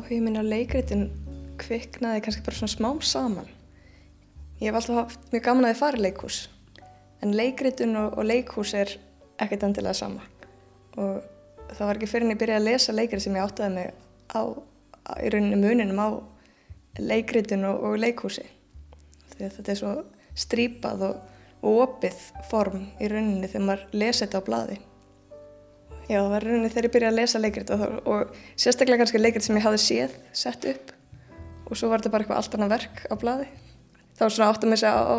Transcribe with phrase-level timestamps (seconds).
[0.00, 1.08] áhugin minn á leikritin
[1.60, 3.48] kviknaði kannski bara svona smám saman.
[4.60, 6.40] Ég hef alltaf haft mjög gaman að þið fara í leikhús
[7.20, 8.94] en leikritun og, og leikhús er
[9.40, 10.24] ekkert endilega sama
[11.00, 11.20] og
[11.70, 13.90] það var ekki fyrir en ég byrjaði að lesa leikrit sem ég áttaði mig
[14.36, 14.40] á,
[15.06, 16.08] á í rauninni muninum á
[17.00, 18.44] leikritun og, og leikhúsi
[19.34, 19.94] því þetta er svo
[20.44, 21.20] strípað og,
[21.64, 24.78] og opið form í rauninni þegar maður lesa þetta á bladi.
[26.10, 29.44] Já, það var rauninni þegar ég byrjaði að lesa leikrit og, og sérstaklega kannski leikrit
[29.46, 30.88] sem ég hafði séð sett upp
[31.70, 33.44] og svo var þetta bara eitthvað allt annað verk á bladi.
[34.18, 35.14] Það var svona átt að missa á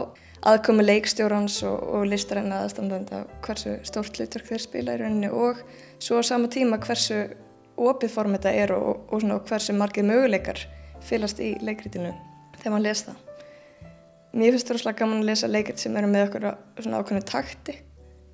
[0.51, 5.61] aðkomi leikstjórans og, og listaræna aðstandanda hversu stórt hlutverk þeir spila í rauninni og
[6.01, 7.21] svo á sama tíma hversu
[7.79, 10.59] opið form þetta er og, og svona hversu margir möguleikar
[11.07, 12.11] fylast í leikritinu
[12.57, 13.21] þegar maður les það.
[14.31, 16.49] Mér finnst það rosalega gaman að lesa leikrit sem eru með okkur
[16.81, 17.77] svona ákveðinu takti.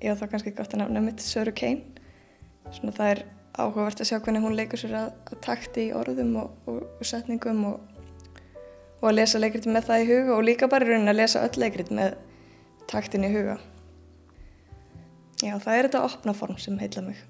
[0.02, 1.97] Ég á það kannski gott að nefna mitt Söru Kane.
[2.76, 3.22] Svona það er
[3.58, 7.08] áhugavert að sjá hvernig hún leikur sér að, að takti í orðum og, og, og
[7.10, 7.80] setningum og,
[9.00, 11.44] og að lesa leikrit með það í huga og líka bara í rauninni að lesa
[11.46, 12.16] öll leikrit með
[12.90, 13.58] taktin í huga.
[15.42, 17.20] Já, það er þetta opna form sem heitla mig.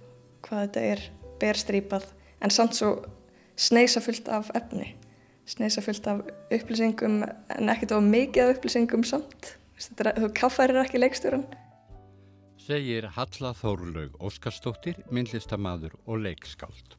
[0.47, 1.05] Hvað þetta er
[1.43, 2.09] berstrýpað
[2.45, 2.95] en samt svo
[3.59, 4.95] sneisa fullt af efni
[5.49, 6.21] sneisa fullt af
[6.53, 7.23] upplýsingum
[7.59, 9.55] en ekkert of mikið af upplýsingum samt.
[9.79, 11.47] Þú kaffærir ekki leikstjóran.
[12.69, 16.99] Segir Halla Þórlaug Óskarstóttir, myndlistamadur og leikskáld.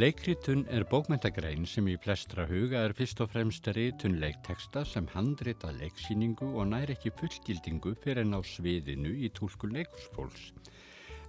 [0.00, 5.74] Leikritun er bókmyndagrein sem í flestra huga er fyrst og fremst ritun leikteksta sem handrita
[5.76, 10.48] leiksýningu og nær ekki fullgildingu fyrir en á sviðinu í tólku leikursfólks.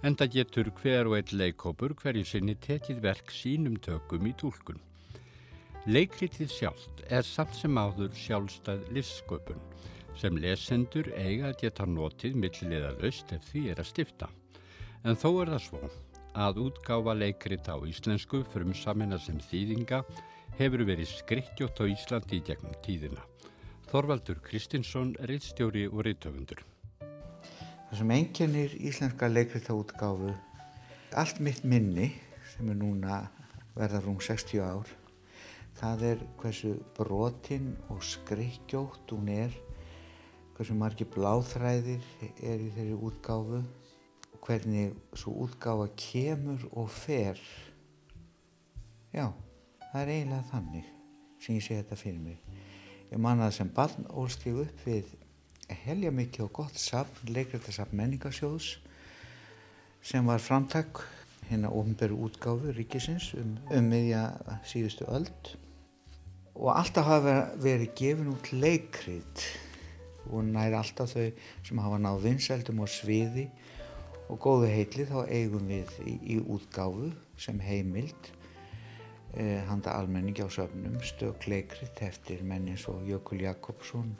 [0.00, 4.80] Enda getur hver og eitt leikópur hverju sinni tekið verk sínum tökum í tólkun.
[5.84, 9.60] Leikritið sjálft er samt sem áður sjálfstæð livssköpun
[10.18, 14.28] sem lesendur eiga að geta notið millilega laust ef því er að stifta.
[15.06, 15.82] En þó er það svo
[16.38, 20.02] að útgáfa leikrit á íslensku frum samina sem þýðinga
[20.58, 23.22] hefur verið skriktjótt á Íslandi í gegnum tíðina.
[23.88, 26.64] Þorvaldur Kristinsson, reittstjóri og reittöfundur.
[27.88, 30.34] Það sem enginnir íslenska leikrita útgáfu,
[31.16, 32.10] allt mitt minni
[32.52, 33.22] sem er núna
[33.78, 34.90] verða rúm 60 ár,
[35.78, 39.54] það er hversu brotinn og skrikkjótt hún er,
[40.58, 42.06] hversu margi bláþræðir
[42.42, 43.60] er í þeirri útgáfu
[44.42, 47.38] hvernig svo útgáfa kemur og fer.
[49.12, 49.28] Já,
[49.92, 50.88] það er eiginlega þannig
[51.38, 52.40] sem ég sé þetta fyrir mig.
[53.12, 55.12] Ég man að sem barn ólst ég upp við
[55.84, 58.72] helja mikið og gott safn, leikrættasafn menningasjóðs
[60.02, 61.04] sem var framtak
[61.46, 64.26] hérna ofnbæru útgáfu ríkisins um, um miðja
[64.66, 65.54] síðustu öld
[66.58, 69.46] og alltaf hafa verið gefin út leikrit
[70.28, 71.28] og næri alltaf þau
[71.66, 73.48] sem hafa náð vinseldum og sviði
[74.28, 78.30] og góðu heitli þá eigum við í, í útgáfu sem heimild
[79.34, 84.12] eh, handa almenningi á söfnum stök leikrit eftir menni eins og Jökul Jakobsson,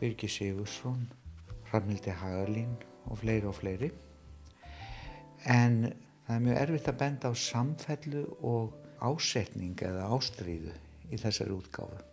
[0.00, 1.06] Birgir Sigursson,
[1.70, 2.74] Ramildi Hagalín
[3.06, 3.90] og fleiri og fleiri.
[5.46, 5.92] En
[6.26, 10.74] það er mjög erfitt að benda á samfellu og ásetning eða ástríðu
[11.10, 12.09] í þessari útgáfu.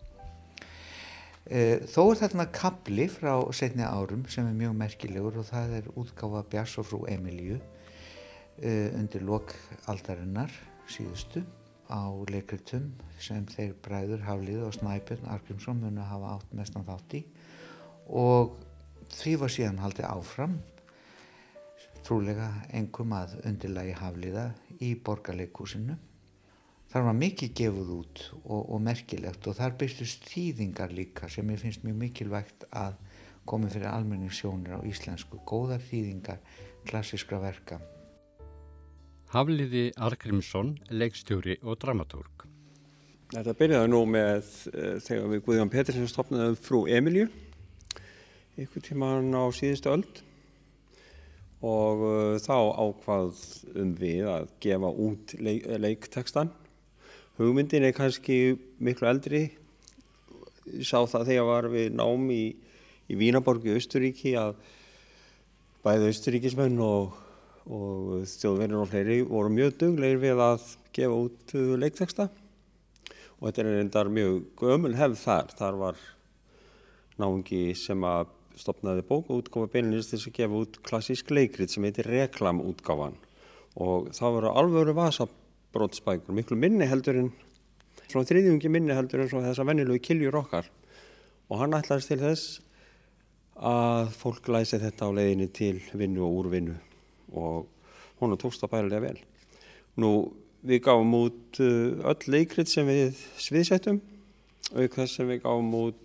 [1.48, 5.86] Eh, þó er þarna kapli frá setni árum sem er mjög merkilegur og það er
[5.96, 7.56] útgáfa Bjars og frú Emilju
[8.60, 10.52] eh, undir lokaldarinnar
[10.92, 11.40] síðustu
[11.88, 17.22] á leikritum sem þeir bræður Haflið og Snæbjörn Argrímsson munu hafa átt mestan þátt í.
[18.12, 18.58] Og
[19.16, 20.58] því var síðan haldið áfram
[22.04, 24.50] trúlega engum að undirlagi Hafliða
[24.84, 25.96] í borgarleikúsinu
[26.92, 31.60] þar var mikið gefuð út og, og merkilegt og þar byrstust þýðingar líka sem ég
[31.60, 32.96] finnst mjög mikilvægt að
[33.48, 36.40] komi fyrir almenningssjónir á íslensku, góðar þýðingar
[36.88, 37.80] klassiskra verka.
[39.32, 42.46] Hafliði Argrímsson, leikstjóri og dramatúrk.
[43.28, 47.26] Þetta byrjaði nú með uh, þegar við Guðjón Petrinsen stopnaði frú Emilju
[48.58, 50.22] ykkur tíman á síðustu öld
[51.60, 53.42] og uh, þá ákvað
[53.76, 56.54] um við að gefa út leik, leiktekstan
[57.38, 59.44] Hugmyndin er kannski miklu eldri.
[60.72, 62.42] Ég sá það þegar var við nám í,
[63.06, 64.56] í Vínaborg í Östuríki að
[65.86, 67.14] bæði Östuríkismenn og,
[67.70, 70.66] og þjóðverðin og fleiri voru mjög dugleir við að
[70.98, 72.26] gefa út leikteksta
[73.38, 75.56] og þetta er endar mjög gömul hefð þar.
[75.62, 76.04] Þar var
[77.22, 83.14] náðungi sem að stopnaði bókaútgáfa beilinist til að gefa út klassísk leikrit sem heitir reklamútgáfan
[83.78, 85.30] og það voru alvöru vasa
[85.78, 87.30] brotsbækur, miklu minni heldur en
[88.08, 90.68] svona þriðjungi minni heldur en svona þessa vennilögu kiljur okkar.
[91.48, 92.58] Og hann ætlaðist til þess
[93.58, 96.76] að fólk læsi þetta á leiðinni til vinnu og úrvinnu.
[97.38, 97.66] Og
[98.20, 99.18] hún tókst það bærilega vel.
[99.98, 100.12] Nú
[100.66, 104.00] við gáum út uh, öll leikrit sem við sviðsettum
[104.74, 106.04] auk þess sem við gáum út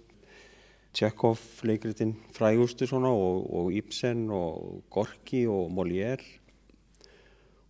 [0.93, 6.21] Tjekov leikritin frægustu svona og, og Ibsen og Gorki og Molière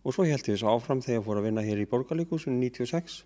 [0.04, 3.20] og svo held ég þessu áfram þegar ég fór að vinna hér í Borgarleikusinu 96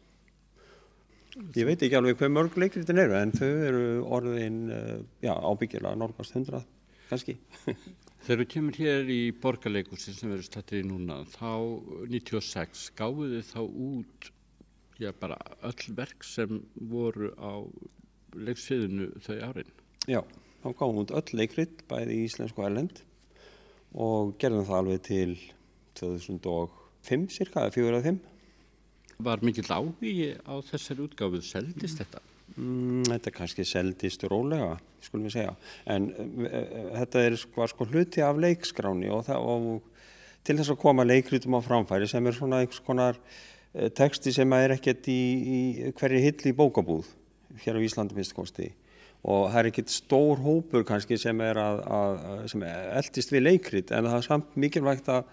[1.59, 3.87] ég veit ekki alveg hvað mörg leikritin eru en þau eru
[4.19, 6.63] orðin uh, já, ábyggilega norgast 100
[7.11, 7.39] kannski
[8.29, 11.53] Þegar þú kemur hér í borgarleikusin sem verður stættir í núna, þá
[12.11, 14.27] 96 gáðu þið þá út
[14.99, 16.59] já, bara öll verk sem
[16.91, 17.63] voru á
[18.37, 19.71] leiksviðinu þau árin.
[20.11, 20.21] Já,
[20.65, 23.01] þá gáðum við út öll leikrit, bæði í Íslensku Erlend
[23.95, 25.39] og gerðum það alveg til
[25.99, 28.19] 2005 cirka, eða 4-5.
[29.29, 32.23] Var mikill áhugi á þessari útgáfið, seldist þetta?
[32.55, 35.53] Mm, þetta kannski seldist rólega, skulum við segja,
[35.91, 36.49] en uh,
[36.97, 41.59] þetta er sko, sko hluti af leikskráni og, það, og til þess að koma leikritum
[41.59, 45.61] á framfæri sem er svona einhvers konar uh, texti sem er ekkert í, í
[45.99, 47.13] hverju hill í bókabúð
[47.65, 48.71] hér á Íslandi minnst kosti
[49.27, 52.19] og það er ekkert stór hópur kannski sem er að, að
[52.53, 55.31] sem eldist við leikrit en það er samt mikilvægt að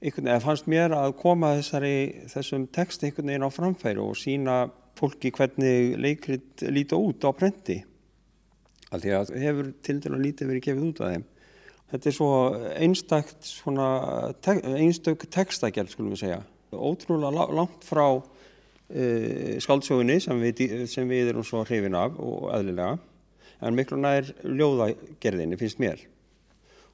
[0.00, 1.96] einhvern veginn fannst mér að koma þessari,
[2.32, 4.62] þessum text einhvern veginn á framfæri og sína
[4.96, 7.80] fólki hvernig leikrit líta út á prenti.
[8.90, 11.26] Af því að hefur til dæla lítið verið gefið út af þeim.
[11.90, 12.30] Þetta er svo
[12.78, 13.88] einstakt svona
[14.42, 16.40] te einstök textagjald skulum við segja.
[16.70, 22.96] Ótrúlega langt frá uh, skáldsjóðinni sem við, sem við erum svo hrifin af og eðlilega
[23.60, 26.00] en miklu nær ljóðagerðinni finnst mér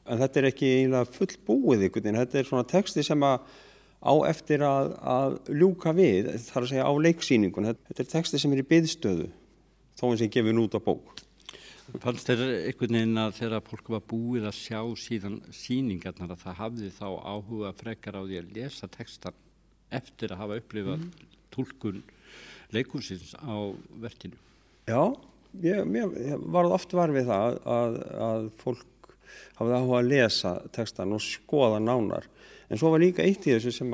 [0.06, 0.72] en þetta er ekki
[1.14, 3.46] full búið ykkur þetta er svona texti sem að
[4.06, 7.68] á eftir að, að ljúka við, þar að segja á leiksýningun.
[7.88, 9.28] Þetta er texti sem er í byðstöðu,
[9.96, 11.14] þó eins og ég gefið nút á bók.
[12.02, 16.58] Fannst þeir einhvern veginn að þegar fólk var búið að sjá síðan síningarnar að það
[16.60, 19.38] hafði þá áhuga frekar á því að lesa textan
[19.94, 21.30] eftir að hafa upplifað mm.
[21.54, 22.02] tólkun
[22.74, 23.70] leikursins á
[24.02, 24.34] verkinu?
[24.90, 25.14] Já,
[25.62, 28.84] ég, ég var oft var við það að, að fólk
[29.58, 32.26] hafði áhuga að lesa textan og skoða nánar
[32.66, 33.92] En svo var líka eitt í þessu sem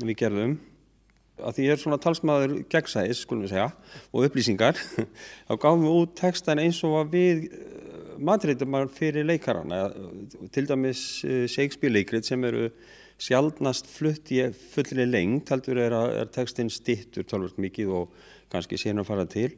[0.00, 0.54] við gerðum,
[1.38, 3.66] að því ég er svona talsmaður gegnsæðis, skulum við segja,
[4.10, 4.78] og upplýsingar,
[5.48, 9.82] þá gáðum við út textan eins og að við eh, matreitum fyrir leikarana,
[10.54, 12.70] til dæmis eh, Shakespeare leikrið sem eru
[13.20, 14.40] sjálfnast flutt í
[14.72, 18.18] fullri lengt, heldur er að er textin stittur tólvöld mikið og
[18.48, 19.50] kannski senum fara til.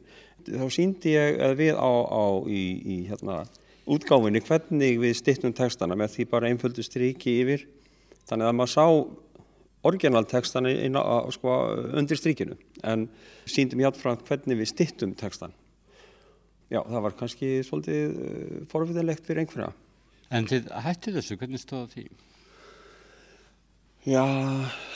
[0.43, 3.43] Þá síndi ég að við á, á í, í hérna,
[3.89, 7.65] útgáfinni hvernig við stittum textana með því bara einföldu stryki yfir.
[8.29, 8.85] Þannig að maður sá
[9.89, 10.69] orginaltekstan
[11.33, 11.55] sko,
[11.97, 13.07] undir strykinu en
[13.49, 15.55] síndum hjáttfram hvernig við stittum tekstan
[16.71, 19.71] já það var kannski svolítið uh, forviðanlegt fyrir einhverja.
[20.31, 22.05] En þið hættu þessu, hvernig stóða því?
[24.07, 24.23] Já,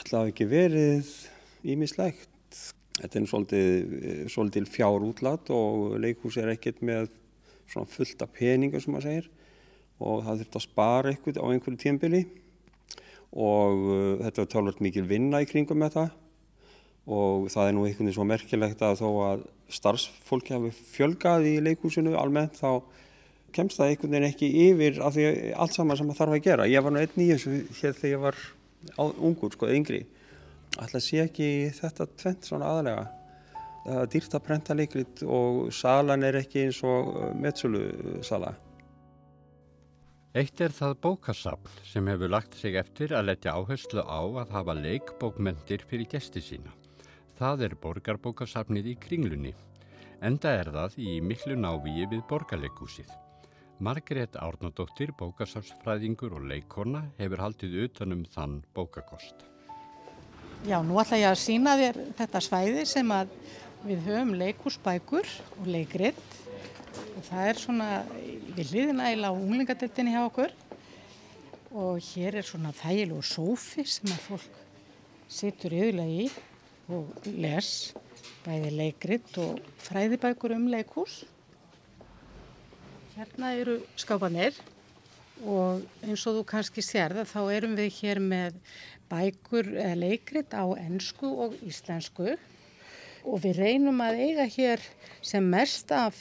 [0.08, 1.12] það hafi ekki verið
[1.66, 2.32] ímislegt
[2.96, 7.12] þetta er svolítið, uh, svolítið fjár útlatt og leikhús er ekkert með
[7.70, 9.30] svona fullt af peninga sem maður segir
[9.96, 12.22] og það þurft að spara eitthvað á einhverju tímbili
[13.36, 16.14] og uh, þetta var tálvöld mikil vinna í kringum með það
[17.06, 19.42] og það er nú einhvern veginn svo merkilegt að þó að
[19.76, 22.82] starfsfólki hafi fjölgað í leikúsinu almennt þá
[23.54, 26.68] kemst það einhvern veginn ekki yfir af því allt saman sem það þarf að gera.
[26.70, 28.40] Ég var nú einn í þessu hér þegar ég var
[28.98, 30.02] á, ungur, sko, yngri.
[30.76, 33.06] Alltaf sé ekki þetta tvent svona aðalega.
[33.86, 37.82] Það er dýrt að prenta leikrit og salan er ekki eins og meðsölu
[38.26, 38.56] sala.
[40.36, 44.74] Eitt er það bókasafn sem hefur lagt sig eftir að letja áherslu á að hafa
[44.76, 46.74] leikbókmentir fyrir gesti sína.
[47.38, 49.54] Það er borgarbókasafnið í kringlunni.
[50.24, 53.08] Enda er það í miklu návíi við borgarleikúsið.
[53.78, 59.46] Margrét Árnadóttir, bókasafsfræðingur og leikona, hefur haldið utanum þann bókakost.
[60.64, 63.32] Já, nú ætla ég að sína þér þetta svæði sem að
[63.86, 65.28] við höfum leikúsbækur
[65.60, 66.38] og leikritt
[67.16, 67.88] og það er svona
[68.56, 70.54] við hliðina eila á unglingadeltinni hjá okkur.
[71.76, 74.60] Og hér er svona þægilegu sófi sem að fólk
[75.28, 76.28] situr yfirlega í
[76.96, 77.70] og les
[78.46, 81.24] bæði leikrit og fræðibækur um leikús.
[83.16, 84.56] Hérna eru skápanir
[85.44, 88.60] og eins og þú kannski sér það þá erum við hér með
[89.10, 92.36] bækur eða leikrit á ennsku og íslensku
[93.26, 94.82] og við reynum að eiga hér
[95.24, 96.18] sem mest af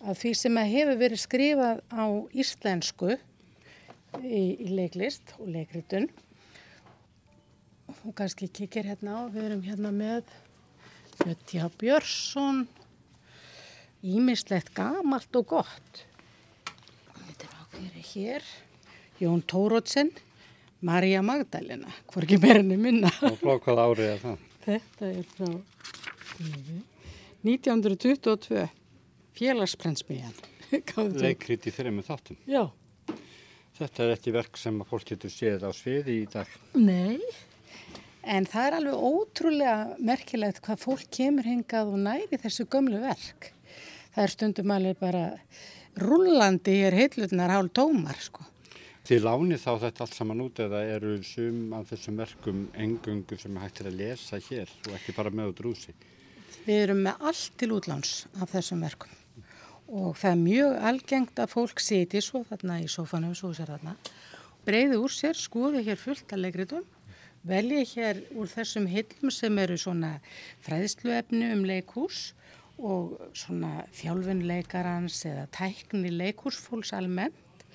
[0.00, 6.08] að því sem hefur verið skrifað á íslensku í, í leiklist og leikritun.
[8.06, 10.30] Og kannski kikir hérna á, við erum hérna með
[11.20, 12.64] Jöttja Björnsson.
[14.00, 16.04] Ímislegt gamalt og gott.
[17.10, 18.46] Þetta er ákveðri hér.
[19.20, 20.14] Jón Tórótsen
[20.80, 23.10] Marja Magdalena, hvorki minna.
[23.20, 24.46] Árið er það?
[24.64, 25.50] Þetta er frá
[27.46, 28.66] 1922,
[29.38, 30.34] félagsprensmiðjan.
[31.24, 32.38] Leikrit í þreymur þáttum.
[32.48, 32.66] Já.
[33.80, 36.50] Þetta er ekki verk sem að fólk getur séð á sviði í dag.
[36.76, 37.16] Nei,
[38.28, 43.52] en það er alveg ótrúlega merkilegt hvað fólk kemur hingað og næri þessu gömlu verk.
[44.12, 45.24] Það er stundum alveg bara
[46.00, 48.44] rullandi hér heilutnar hálf tómar, sko.
[49.08, 53.56] Þið lánið þá þetta allt saman út eða eru sum af þessum verkum engungu sem
[53.58, 55.96] hægt er að lesa hér og ekki bara með út rúsi?
[56.66, 59.16] Við erum með allt til útláns af þessum verkum
[59.90, 63.96] og það er mjög algengt að fólk siti svo þarna í sofanum, svo sér þarna,
[64.62, 66.84] breyði úr sér, skoði hér fullt að leikritum,
[67.42, 70.12] velji hér úr þessum hillum sem eru svona
[70.66, 72.22] fræðsluefni um leikús
[72.78, 77.66] og svona þjálfunleikarans eða tækni leikúsfólks almennt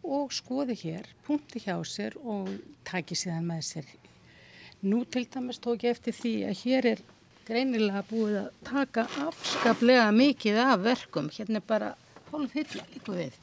[0.00, 2.48] og skoði hér, punkti hjá sér og
[2.88, 3.90] taki síðan með sér.
[4.80, 7.08] Nú til dæmis tók ég eftir því að hér er
[7.50, 11.30] greinilega búið að taka afskaplega mikið af verkum.
[11.34, 11.94] Hérna er bara
[12.30, 13.38] hálf hylla líka við.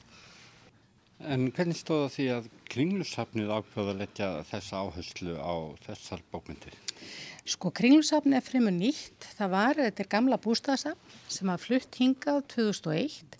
[1.27, 5.55] En hvernig stóða því að kringlusafnið ákveða að letja þessa áherslu á
[5.87, 6.77] þessar bókmyndir?
[7.47, 9.27] Sko kringlusafnið er fremur nýtt.
[9.39, 13.37] Það var, þetta er gamla bústæðasafn sem var flutt hingað 2001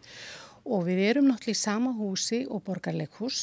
[0.68, 3.42] og við erum náttúrulega í sama húsi og borgarleikhús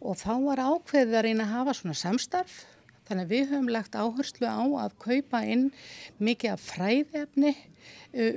[0.00, 2.60] og þá var ákveðið að reyna að hafa svona samstarf
[3.10, 5.64] Þannig að við höfum lagt áherslu á að kaupa inn
[6.22, 7.50] mikið af fræðefni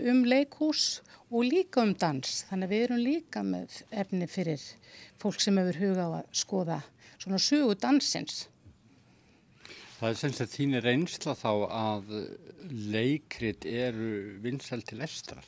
[0.09, 2.39] um leikús og líka um dans.
[2.49, 4.63] Þannig að við erum líka með efni fyrir
[5.21, 6.79] fólk sem hefur huga á að skoða
[7.21, 8.47] svona sugu dansins.
[9.99, 12.09] Það er semst að þín er einsla þá að
[12.97, 15.45] leikrit eru vinsæl til estrar.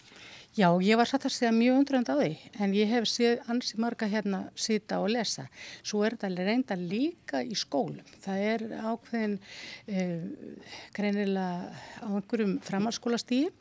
[0.55, 2.29] Já, ég var satt að segja mjög undrand á því
[2.63, 5.49] en ég hef séð ansi marga hérna sýta og lesa.
[5.83, 8.05] Svo er þetta reynda líka í skólum.
[8.23, 9.35] Það er ákveðin
[9.91, 10.23] eh,
[10.95, 13.51] greinilega á einhverjum framhalskólastíi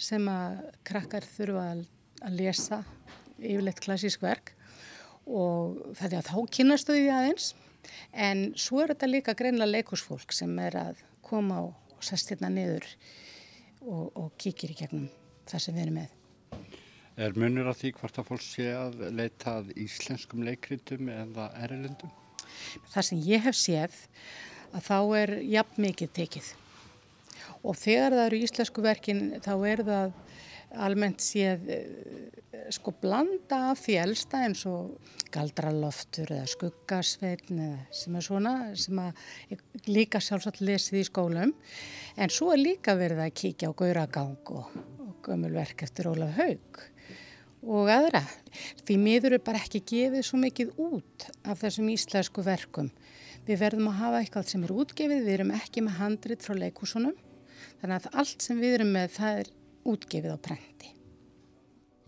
[0.00, 1.84] sem að krakkar þurfa að,
[2.24, 2.82] að lesa
[3.36, 4.54] yfirleitt klassísk verk
[5.28, 7.50] og að þá kynastu því aðeins
[8.16, 12.88] en svo er þetta líka greinilega leikusfólk sem er að koma og sest hérna niður
[13.84, 15.10] og, og kíkir í gegnum
[15.44, 16.17] það sem við erum með.
[17.18, 22.12] Er munur á því hvort að fólk sé að leita að íslenskum leikritum eða erlendum?
[22.92, 23.96] Það sem ég hef séð
[24.70, 26.54] að þá er jafn mikið tekið
[27.62, 30.16] og þegar það eru íslensku verkin þá er það
[30.84, 31.86] almennt séð eh,
[32.74, 34.98] sko blanda af því elsta eins og
[35.32, 39.00] galdraloftur eða skuggasveitn eða sem er svona sem
[39.88, 41.54] líka sjálfsagt lesið í skólum
[42.16, 46.82] en svo er líka verið að kíkja á gauragang og gömulverk eftir Ólaf Haug
[47.62, 48.22] og aðra.
[48.86, 52.90] Því miður er bara ekki gefið svo mikið út af þessum íslensku verkum.
[53.48, 57.16] Við verðum að hafa eitthvað sem er útgefið, við erum ekki með handrit frá leikúsunum,
[57.80, 59.52] þannig að allt sem við erum með það er
[59.88, 60.97] útgefið á prenti.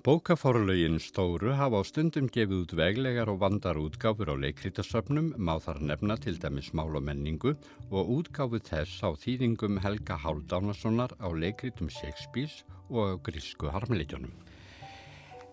[0.01, 5.83] Bókafórlögin stóru hafa á stundum gefið út veglegar og vandar útgáfur á leikritasöfnum, má þar
[5.85, 7.51] nefna til dæmis mál og menningu
[7.93, 14.33] og útgáfu þess á þýðingum Helga Háldánasonar á leikritum Shakespeare's og grísku harmleitjónum.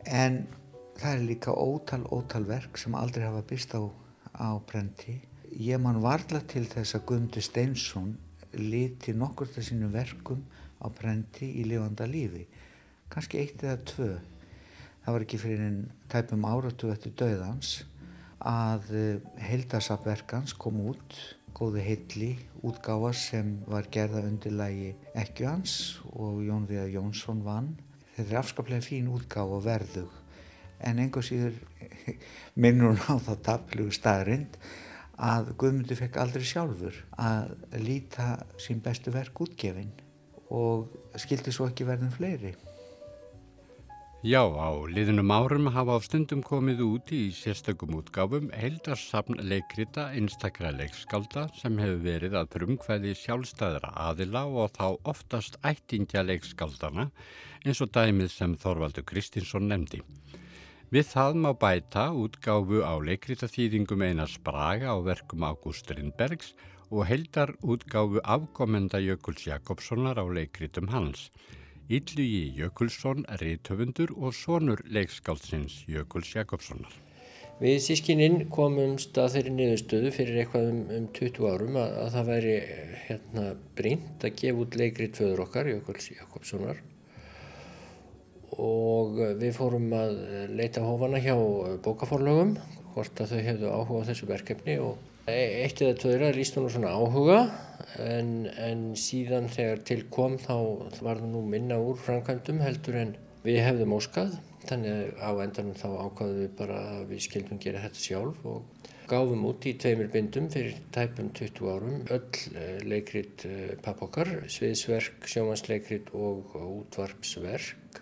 [0.07, 0.47] En
[0.95, 3.83] það er líka ótal, ótal verk sem aldrei hafa byrst á,
[4.31, 5.17] á brendi.
[5.59, 8.15] Ég man varla til þess að Gundi Steinsson
[8.55, 10.47] liti nokkur af sínum verkum
[10.79, 12.47] á brendi í lifanda lífi.
[13.11, 14.11] Kanski eitt eða tvö.
[15.07, 15.75] Það var ekki fyrir einn
[16.11, 17.69] tæpum áratu eftir döðans
[18.43, 21.15] að eh, heildasapverkans kom út,
[21.55, 22.27] góði heilli,
[22.59, 25.77] útgáfa sem var gerða undir lægi Ekkjans
[26.11, 27.71] og Jón Viðar Jónsson vann.
[28.17, 30.11] Þetta er afskaplega fín útgáð og verðug.
[30.83, 31.55] En einhver síður
[32.61, 34.59] minnur hún á það taplugu staðrind
[35.15, 39.95] að Guðmundur fekk aldrei sjálfur að líta sín bestu verk útgefin
[40.51, 42.57] og skildi svo ekki verðin fleiri.
[44.25, 50.71] Já, á liðnum árum hafa á stundum komið út í sérstökum útgáfum heildarsafn leikrita einstakra
[50.73, 57.11] leikskálda sem hefur verið að frumkvæði sjálfstæðra aðila og þá oftast ættingja leikskáldana
[57.61, 60.01] eins og dæmið sem Þorvaldur Kristinsson nefndi.
[60.89, 66.55] Við það má bæta útgáfu á leikritaþýðingum Einars Braga á verkum Ágúst Rindbergs
[66.89, 71.29] og heldar útgáfu afkomenda Jökuls Jakobssonar á leikritum hans.
[71.87, 76.91] Yllugi Jökulsson, reytöfundur og sonur leikskáldsins Jökuls Jakobssonar.
[77.61, 82.27] Við sískininn komumst að þeirri niðurstöðu fyrir eitthvað um, um 20 árum að, að það
[82.33, 82.57] væri
[83.05, 83.45] hérna,
[83.79, 86.83] brínt að gefa út leikrit föður okkar, Jökuls Jakobssonar
[88.57, 90.19] og við fórum að
[90.59, 91.35] leita hófana hjá
[91.87, 92.57] bókaforlögum
[92.97, 96.93] hvort að þau hefðu áhuga á þessu verkefni og Eitt eða tveira líst hún svona
[96.95, 97.39] áhuga
[97.99, 100.53] en, en síðan þegar til kom þá
[101.03, 103.11] var það nú minna úr framkvæmdum heldur en
[103.43, 104.37] við hefðum óskað.
[104.69, 109.43] Þannig á endanum þá ákvaðum við bara að við skildum gera þetta sjálf og gáfum
[109.51, 116.15] út í tveimur bindum fyrir tæpum 20 árum öll eh, leikrit eh, pappokkar, sviðsverk, sjómansleikrit
[116.15, 118.01] og útvarpsverk.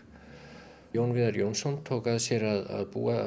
[0.94, 3.20] Jón Viðar Jónsson tók að sér að, að búa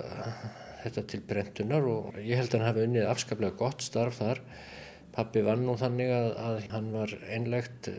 [0.85, 4.43] þetta til brentunar og ég held að hann hafi unnið afskaplega gott starf þar.
[5.15, 7.91] Pappi vann nú þannig að, að hann var einlegt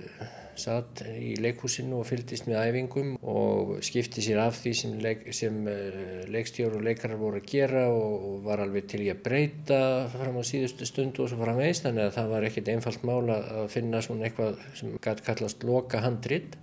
[0.60, 5.60] satt í leikhúsinu og fylgdist með æfingum og skipti sér af því sem, leik, sem
[5.72, 6.00] uh,
[6.32, 9.82] leikstjóru og leikarar voru að gera og, og var alveg til í að breyta
[10.14, 13.38] fram á síðustu stundu og svo fara meist þannig að það var ekkert einfalt mála
[13.62, 16.60] að finna svona eitthvað sem gæti kallast loka handrit.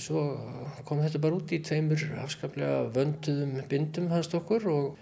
[0.00, 0.24] Svo
[0.88, 4.98] kom þetta bara út í tveimur afskaplega vönduðum bindum hans okkur og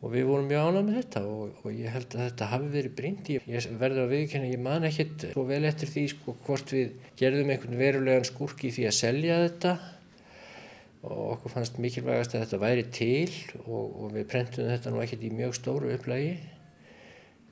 [0.00, 1.22] og við vorum mjög ánað með þetta.
[1.28, 3.48] Og, og ég held að þetta hafi verið brínt ég,
[3.80, 7.80] verður að viðkynna, ég man ekkert svo vel eftir því sko hvort við gerðum einhvern
[7.80, 9.74] verulegan skurk í því að selja þetta.
[11.00, 13.28] Og okkur fannst mikilvægast að þetta væri til
[13.64, 16.34] og, og við prentum þetta nú ekkert í mjög stóru upplægi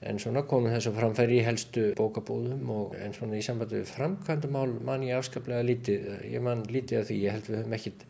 [0.07, 3.95] en svona komum þess að framfæri í helstu bókabóðum og en svona í sambandi við
[3.97, 8.07] framkvæmdumál man ég afskaplega lítið, ég man lítið af því ég held við höfum ekkert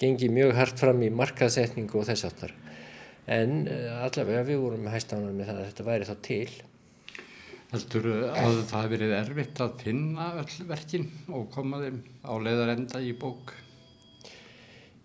[0.00, 2.56] gengið mjög hart fram í markaðsetningu og þess aftar
[3.30, 6.50] en uh, allavega við vorum hæstánar með það að þetta væri þá til.
[7.70, 13.02] Heldur að það hefði verið erfitt að finna öll verkin og koma þeim á leiðarenda
[13.06, 13.54] í bók?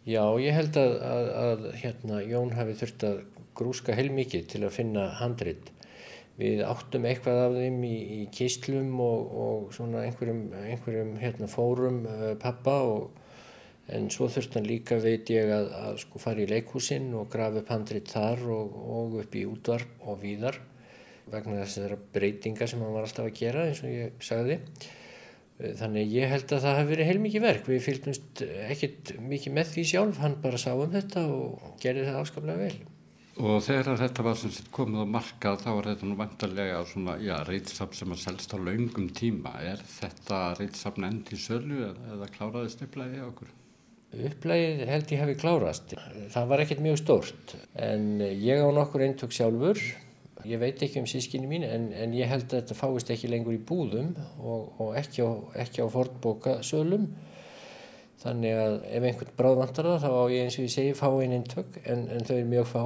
[0.05, 3.21] Já, ég held að, að, að hérna, Jón hafi þurft að
[3.57, 5.69] grúska heilmikið til að finna handrit.
[6.35, 12.01] Við áttum eitthvað af þeim í, í kíslum og, og svona einhverjum, einhverjum hérna, fórum
[12.11, 13.21] uh, pappa og
[13.95, 17.61] en svo þurfti hann líka veit ég að, að sko fara í leikhúsinn og grafa
[17.61, 20.59] upp handrit þar og, og upp í útvarp og víðar
[21.31, 24.59] vegna þessara breytinga sem hann var alltaf að gera eins og ég sagði.
[25.55, 27.69] Þannig ég held að það hafi verið heilmikið verk.
[27.71, 30.19] Við fylgumst ekkert mikið með því sjálf.
[30.19, 32.94] Hann bara sá um þetta og gerði það afskaplega vel
[33.35, 37.33] Og þegar þetta var sett komið á markað þá var þetta nú vantarlega svona, já,
[37.43, 39.51] reytsafn sem að selst á laungum tíma.
[39.59, 43.49] Er þetta reytsafn endi í sölu eða kláraðist upplæði á okkur?
[44.15, 45.95] Upplægið held ég hefði klárast.
[46.31, 49.81] Það var ekkert mjög stórt en ég á nokkur eintök sjálfur.
[50.47, 53.57] Ég veit ekki um sískinni mín en, en ég held að þetta fáist ekki lengur
[53.57, 57.09] í búðum og, og ekki á, á fornbókasölum.
[58.23, 61.09] Þannig að ef einhvern bráð vantar það þá á ég eins og ég segi fá
[61.09, 62.85] einn eintök en, en þau er mjög fá.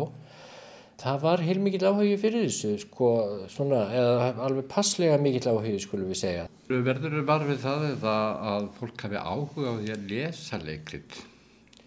[1.00, 3.10] Það var heilmikið áhugi fyrir þessu, sko,
[3.52, 6.46] svona, eða alveg passlega mikill áhugi, skulum við segja.
[6.68, 8.16] Verður þau varfið það eða
[8.52, 11.22] að fólk hafi áhuga á því að lesa leikrit?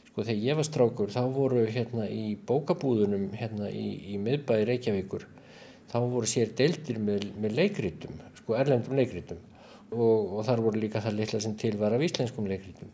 [0.08, 5.28] Sko, þegar ég var strákur, þá voru hérna í bókabúðunum, hérna í, í miðbæði Reykjavíkur,
[5.92, 9.44] þá voru sér deildir með, með leikritum, sko, erlendum leikritum
[9.92, 12.92] og, og þar voru líka það litla sem til var af íslenskum leikritum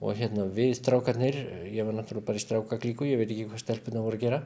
[0.00, 1.36] og hérna við strákarnir,
[1.70, 4.40] ég var náttúrulega bara í strákaklíku, ég veit ekki hvað stelpuna voru að gera,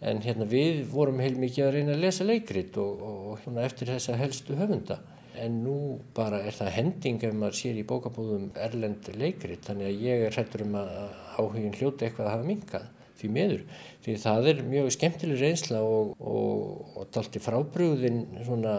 [0.00, 3.92] en hérna við vorum heilmikið að reyna að lesa leikrit og, og, og hérna eftir
[3.92, 4.98] þessa helstu höfunda.
[5.36, 5.76] En nú
[6.16, 10.36] bara er það hending ef maður sér í bókabúðum erlend leikrit, þannig að ég er
[10.36, 10.94] hrettur um að
[11.36, 13.66] áhugin hljóti eitthvað að hafa minkað því meður.
[14.04, 18.78] Því það er mjög skemmtileg reynsla og, og dalti frábrúðin svona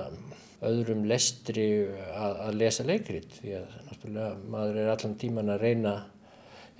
[0.66, 5.96] öðrum lestri að, að lesa leikrit því að náttúrulega maður er allan tíman að reyna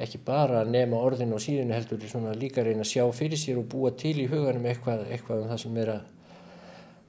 [0.02, 2.02] ekki bara að nema orðin og síðan heldur
[2.38, 5.52] líka að reyna að sjá fyrir sér og búa til í huganum eitthvað, eitthvað um
[5.52, 6.06] það sem er að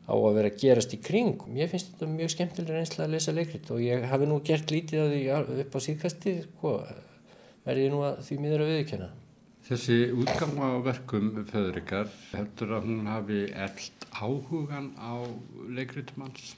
[0.08, 1.42] á að vera að gerast í kring.
[1.52, 5.02] Mér finnst þetta mjög skemmtilega reynsla að lesa leikrit og ég hafi nú gert lítið
[5.04, 6.74] að því upp á síðkasti, sko,
[7.66, 9.08] verði nú að því miður að viðkjöna.
[9.68, 15.28] Þessi útgama á verkum föðurikar heldur að hún hafi eld áhugan á
[15.76, 16.54] leikritum hans?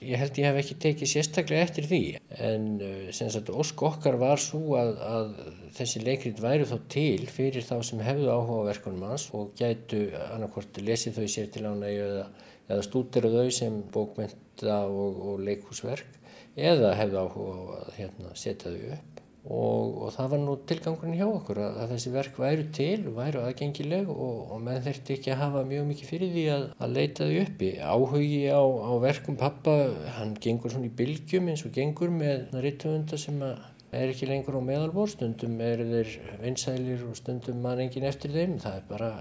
[0.00, 2.00] Ég held ég hef ekki tekið sérstaklega eftir því
[2.46, 5.36] en uh, sem sagt ósk okkar var svo að, að
[5.76, 10.06] þessi leikrit væri þá til fyrir þá sem hefðu áhuga á verkunum hans og gætu
[10.30, 12.26] annarkort lesið þau sér til ánægju eða,
[12.70, 16.16] eða stúdera þau sem bókmynda og, og leikhúsverk
[16.56, 19.17] eða hefðu áhuga á að hérna, setja þau upp
[19.48, 23.42] og, og það var nú tilgangurinn hjá okkur að, að þessi verk væru til væru
[23.46, 27.28] aðgengileg og, og menn þurfti ekki að hafa mjög mikið fyrir því að, að leita
[27.30, 27.70] þau uppi.
[27.80, 29.76] Áhugi á, á verkum pappa,
[30.18, 34.62] hann gengur svona í bylgjum eins og gengur með rittöfunda sem er ekki lengur á
[34.68, 39.12] meðalbór, stundum eru þeir vinsælir og stundum mann engin eftir þeim, það er bara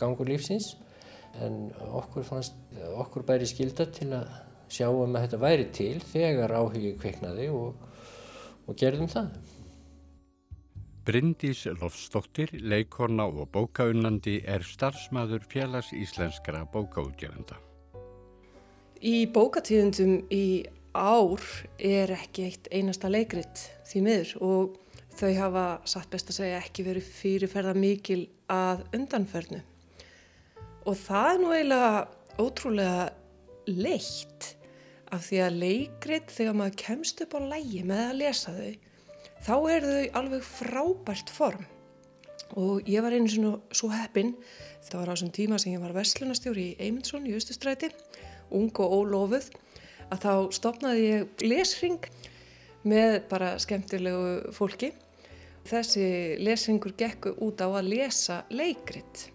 [0.00, 0.74] gangur lífsins
[1.42, 2.58] en okkur fannst,
[3.00, 4.28] okkur bæri skilda til að
[4.70, 7.80] sjá um að þetta væri til þegar áhugi kveiknaði og,
[8.68, 9.32] og gerðum það.
[11.04, 17.58] Bryndís Lofsdóttir, leikorna og bókaunnandi er starfsmæður félags íslenskara bókaútgefenda.
[19.04, 20.64] Í bókatíðundum í
[20.96, 21.44] ár
[21.76, 24.78] er ekki eitt einasta leikrit því miður og
[25.18, 29.60] þau hafa satt best að segja ekki verið fyrirferða mikil að undanfernu.
[30.88, 31.92] Og það er nú eiginlega
[32.40, 33.04] ótrúlega
[33.68, 34.50] leitt
[35.12, 38.72] af því að leikrit þegar maður kemst upp á lægi með að lesa þau
[39.44, 41.64] þá er þau alveg frábært form.
[42.60, 44.34] Og ég var einu svona svo heppin
[44.84, 47.90] þetta var á þessum tíma sem ég var vestlunastjóri í Eymundsson í Östustræti
[48.54, 49.48] ung og ólofuð
[50.12, 52.08] að þá stopnaði ég lesring
[52.84, 54.92] með bara skemmtilegu fólki.
[55.64, 56.06] Þessi
[56.44, 59.30] lesringur gekku út á að lesa leikrit.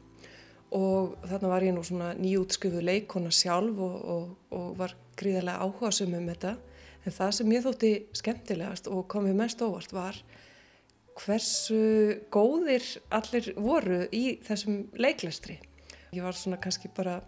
[0.78, 5.90] Og þarna var ég nú svona nýjútskrifuð leikona sjálf og, og, og var gríðarlega áhuga
[5.94, 6.54] sum um þetta
[7.08, 10.20] En það sem ég þótti skemmtilegast og komið mest óvart var
[11.20, 11.82] hversu
[12.32, 15.60] góðir allir voru í þessum leiklestri.
[16.16, 17.20] Ég var svona kannski bara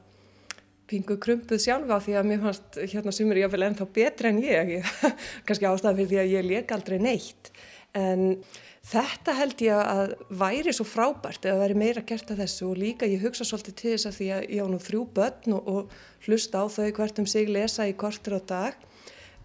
[0.91, 4.41] pingu krumpuð sjálfa því að mér fannst hérna sumur ég að vel ennþá betra en
[4.43, 4.73] ég.
[4.79, 5.13] ég
[5.47, 7.51] kannski ástæðan fyrir því að ég leik aldrei neitt.
[7.95, 8.43] En
[8.88, 13.10] þetta held ég að væri svo frábært eða væri meira gert að þessu og líka
[13.10, 16.27] ég hugsa svolítið til þess að því að ég á nú þrjú börn og, og
[16.27, 18.88] hlusta á þau hvert um sig lesa í kortur á dag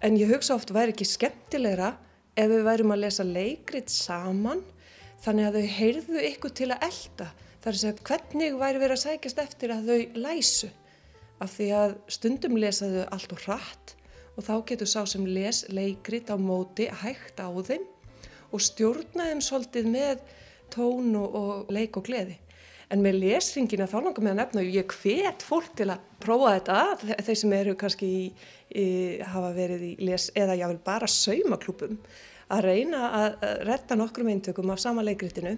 [0.04, 1.94] En ég hugsa oft væri ekki skemmtilegra
[2.36, 4.60] ef við værum að lesa leikrit saman
[5.24, 7.28] þannig að þau heyrðu ykkur til að elda.
[7.62, 10.68] Það er að segja hvernig væri verið að sækjast eftir að þau læsu.
[11.40, 13.94] Af því að stundum lesaðu allt og hratt
[14.36, 17.88] og þá getur sá sem les leikrit á móti hægt á þeim
[18.52, 20.20] og stjórna þeim svolítið með
[20.72, 22.36] tón og leik og gleði.
[22.94, 26.52] En með lesringina þá langar mér að nefna og ég hvet fólk til að prófa
[26.54, 28.22] þetta, þeir sem eru kannski í,
[28.70, 28.86] í,
[29.26, 31.98] hafa verið í les eða jável bara saumaklúpum,
[32.54, 35.56] að reyna að retta nokkrum eintökum af sama leikritinu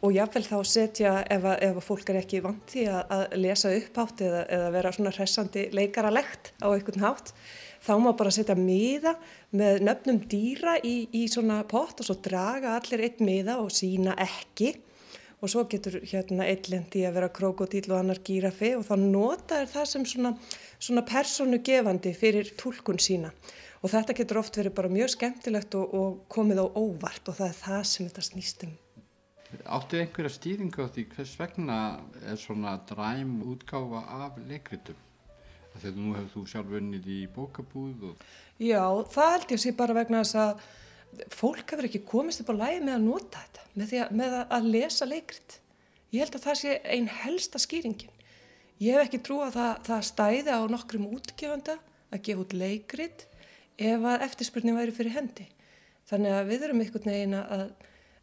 [0.00, 3.38] og jável þá setja ef, að, ef að fólk er ekki vant því að, að
[3.44, 7.34] lesa upphátt eða, eða vera svona hressandi leikaralegt á einhvern hátt,
[7.84, 9.18] þá má bara setja miða
[9.52, 14.16] með nöfnum dýra í, í svona pott og svo draga allir eitt miða og sína
[14.16, 14.78] ekki
[15.40, 19.70] og svo getur hérna eitlendi að vera krokodíl og annar gírafi og þá nota er
[19.72, 20.34] það sem svona,
[20.78, 23.32] svona personu gefandi fyrir tólkun sína
[23.80, 27.48] og þetta getur oft verið bara mjög skemmtilegt og, og komið á óvart og það
[27.48, 28.74] er það sem þetta snýstum.
[29.66, 31.78] Áttu einhverja stýringu á því hvers vegna
[32.28, 34.98] er svona dræm útgáfa af leikritum?
[35.80, 38.22] Þegar nú hefur þú sjálf vunnið í bókabúð og...
[38.60, 38.82] Já,
[39.14, 40.64] það held ég sé bara vegna þess að
[41.34, 44.70] fólk hefur ekki komist upp á lægi með að nota þetta, með, að, með að
[44.74, 45.56] lesa leikrit.
[46.10, 48.16] Ég held að það sé einn helsta skýringin.
[48.80, 51.76] Ég hef ekki trú að það, það stæði á nokkrum útgefanda
[52.10, 53.26] að gefa út leikrit
[53.80, 55.46] ef að eftirspurning væri fyrir hendi.
[56.10, 57.66] Þannig að við erum einhvern veginn að,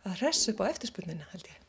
[0.04, 1.62] að hressa upp á eftirspurningina, held ég.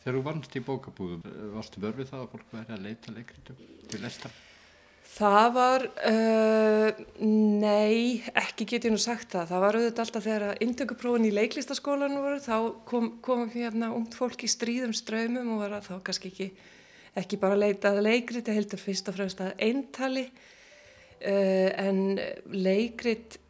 [0.00, 3.58] Þegar þú vannst í bókabúðum, varstu vörfið það að fólk væri að leita leikritum
[3.90, 4.38] til lestar?
[5.10, 9.48] Það var, uh, nei, ekki get ég nú sagt það.
[9.50, 14.14] Það var auðvitað alltaf þegar að indökuprófin í leiklistaskólan voru, þá kom, kom hérna ungt
[14.14, 16.48] fólk í stríðum ströymum og var að þá kannski ekki,
[17.24, 20.24] ekki bara leitað leikrit, það heldur fyrst og fremst að eintali.
[21.20, 22.00] Uh, en
[22.54, 23.40] leikrit,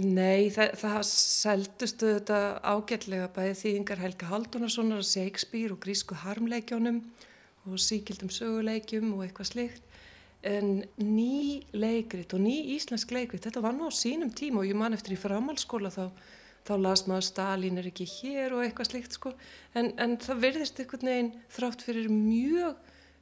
[0.00, 7.04] nei, það, það seldust auðvitað ágætlega bæði þýðingar Helga Haldunarssonar, Shakespeare og grísku harmleikjónum
[7.68, 9.88] og síkildum söguleikjum og eitthvað slikt
[10.42, 14.78] en ný leikrit og ný íslensk leikrit, þetta var nú á sínum tíma og ég
[14.78, 16.08] man eftir í framhalskóla þá,
[16.66, 19.34] þá las maður Stalin er ekki hér og eitthvað slikt sko,
[19.78, 22.80] en, en það verðist einhvern veginn þrátt fyrir mjög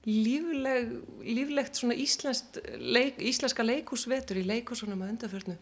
[0.08, 0.96] lífleg,
[1.28, 5.58] líflegt svona leik, íslenska leikúsvetur í leikúsunum að undarförnu,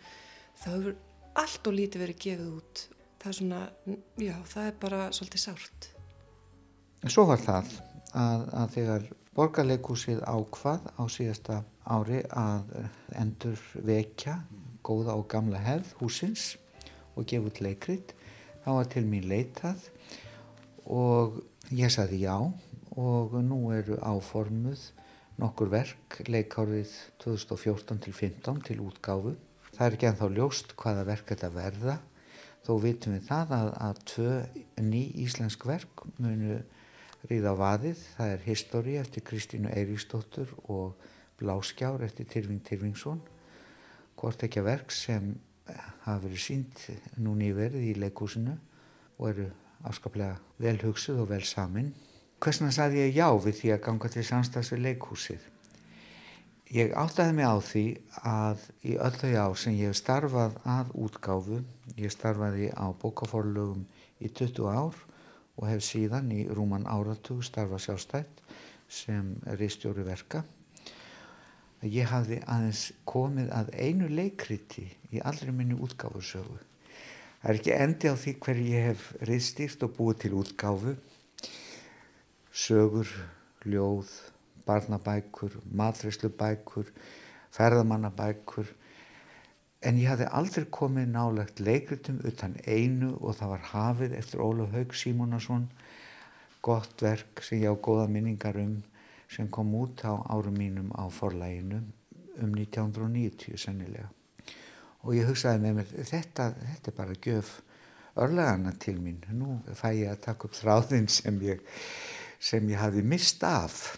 [0.62, 0.98] það hefur
[1.42, 2.84] allt og lítið verið gefið út,
[3.18, 3.62] það er svona,
[4.22, 5.88] já það er bara svolítið sárt.
[7.06, 7.72] Svo var það
[8.18, 12.72] að, að þegar Borgarleikúsið ákvað á síðasta ári að
[13.20, 14.32] endur vekja
[14.82, 16.46] góða og gamla hefð húsins
[17.14, 18.14] og gefa út leikrit.
[18.64, 19.84] Það var til mín leitað
[20.90, 21.38] og
[21.70, 22.34] ég saði já
[22.98, 24.82] og nú eru áformuð
[25.38, 26.90] nokkur verk leikárið
[27.22, 29.36] 2014 til 15 til útgáfu.
[29.70, 32.00] Það er ekki ennþá ljóst hvaða verk þetta verða
[32.66, 34.34] þó vitum við það að, að tvö
[34.82, 36.58] ný íslensk verk munu
[37.26, 41.08] Ríða vaðið, það er Histori eftir Kristínu Eiríksdóttur og
[41.40, 43.18] Bláskjár eftir Tyrfing Tyrfingsson.
[44.18, 45.32] Hvort ekki að verk sem
[46.04, 46.84] hafa verið sínt
[47.18, 48.54] nú nýverið í leikúsinu
[49.18, 49.48] og eru
[49.88, 51.90] afskaplega vel hugsuð og vel samin.
[52.38, 55.42] Hversna saði ég já við því að ganga til samstags við leikúsið?
[56.70, 57.84] Ég áttaði mig á því
[58.28, 61.62] að í öll þau ár sem ég starfað að útgáfu,
[61.96, 63.86] ég starfaði á bókaforlögum
[64.22, 64.98] í 20 ár
[65.58, 68.40] og hef síðan í rúman áratug starfað sjálfstætt
[68.88, 70.44] sem ristjóri verka.
[71.82, 76.56] Ég hafði aðeins komið að einu leikriti í allri minni útgáfusögu.
[77.42, 80.96] Það er ekki endi á því hver ég hef ristýrt og búið til útgáfu,
[82.50, 83.12] sögur,
[83.62, 84.10] ljóð,
[84.66, 86.90] barnabækur, matræslubækur,
[87.54, 88.72] ferðamannabækur
[89.80, 94.74] en ég hafði aldrei komið nálegt leikritum utan einu og það var Hafið eftir Ólaf
[94.74, 95.68] Haug Símonarsson
[96.62, 98.80] gott verk sem ég á góða minningar um
[99.30, 101.82] sem kom út á árum mínum á forlæginu
[102.42, 104.08] um 1990 sennilega.
[105.04, 107.54] Og ég hugsaði með mér þetta, þetta er bara gjöf
[108.18, 109.22] örlegana til mín.
[109.30, 111.62] Nú fæ ég að taka upp þráðin sem ég
[112.40, 113.96] sem ég hafi mist af.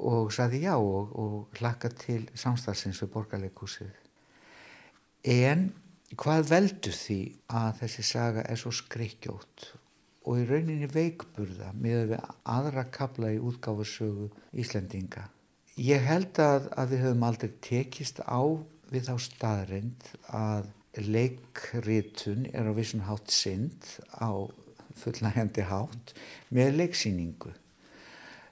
[0.00, 4.09] Og saði já og, og hlakka til samstagsins við borgarleikúsið.
[5.20, 5.66] En
[6.16, 7.20] hvað veldur því
[7.52, 9.66] að þessi saga er svo skrikkjótt
[10.24, 12.14] og í rauninni veikburða með
[12.48, 15.26] aðra kabla í útgáfarsögu Íslendinga.
[15.76, 18.40] Ég held að, að við höfum aldrei tekist á
[18.90, 24.48] við þá staðrind að leikritun er á vissun hátt synd á
[25.00, 26.14] fullnægandi hátt
[26.48, 27.52] með leiksýningu.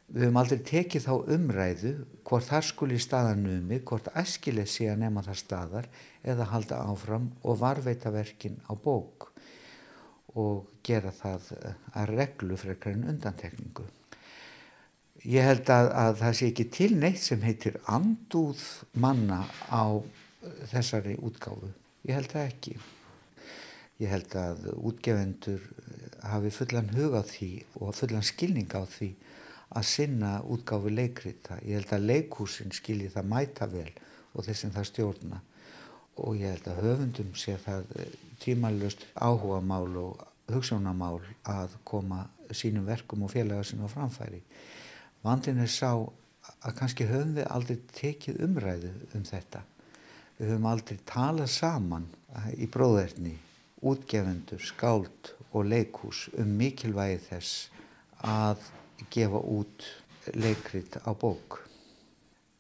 [0.09, 1.95] Við höfum aldrei tekið þá umræðu
[2.29, 5.91] hvort þar skuli staðan numi, hvort æskileg sé að nema þar staðar
[6.29, 9.31] eða halda áfram og varveita verkin á bók
[10.39, 11.49] og gera það
[11.97, 13.87] að reglu frekar en undantekningu.
[15.27, 18.63] Ég held að, að það sé ekki til neitt sem heitir andúð
[19.03, 19.99] manna á
[20.71, 21.73] þessari útgáfu.
[22.07, 22.77] Ég held það ekki.
[23.99, 25.65] Ég held að útgefendur
[26.23, 27.51] hafi fullan hug á því
[27.83, 29.11] og fullan skilning á því
[29.75, 31.59] að sinna útgáfi leikrita.
[31.67, 33.91] Ég held að leikhúsin skilji það mæta vel
[34.37, 35.43] og þessum það stjórna
[36.25, 42.25] og ég held að höfundum sé það eh, tímalust áhuga mál og hugssjónamál að koma
[42.55, 44.41] sínum verkum og félaga sinna á framfæri.
[45.25, 49.65] Vandin er sá að kannski höfum við aldrei tekið umræðu um þetta.
[50.39, 53.37] Við höfum aldrei talað saman eh, í bróðerni,
[53.85, 57.69] útgefendur, skáld og leikhús um mikilvægi þess
[58.27, 58.65] að
[59.13, 59.87] gefa út
[60.35, 61.63] leikrit á bók.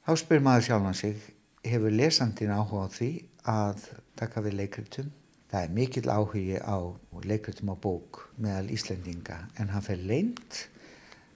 [0.06, 1.18] Þá spyr maður sjálfan sig,
[1.66, 3.10] hefur lesandin áhuga á því
[3.48, 5.12] að taka við leikritum?
[5.48, 6.76] Það er mikill áhugi á
[7.24, 10.66] leikritum á bók meðal Íslendinga en hann fer leint,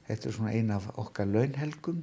[0.09, 2.03] þetta er svona eina af okkar launhelgum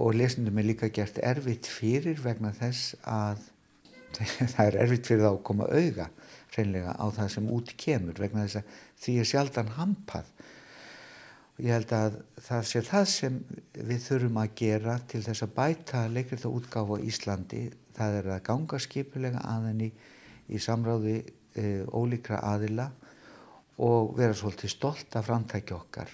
[0.00, 3.44] og lesandum er líka gert erfitt fyrir vegna þess að
[4.54, 6.08] það er erfitt fyrir þá að koma auða
[6.56, 10.32] reynlega á það sem út kemur vegna þess að því er sjaldan hampað
[11.62, 13.34] Ég held að það sé það sem
[13.76, 17.60] við þurfum að gera til þess að bæta leikrita útgáfa á Íslandi.
[17.94, 19.92] Það er að ganga skipulega aðenni
[20.50, 22.88] í samráði e, ólíkra aðila
[23.78, 26.10] og vera svolítið stolt af framtæki okkar.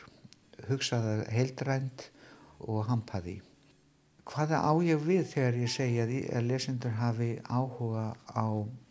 [0.69, 2.05] Hugsa það heildrænt
[2.69, 3.39] og hampaði.
[4.29, 8.05] Hvaða á ég við þegar ég segja því að lesendur hafi áhuga
[8.37, 8.47] á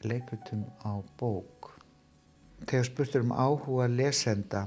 [0.10, 1.70] leikritum á bók?
[2.65, 4.65] Þegar spurtur um áhuga lesenda